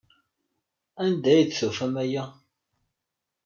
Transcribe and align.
Anda 1.03 1.29
ay 1.33 1.43
d-tufam 1.45 1.95
aya? 2.03 2.25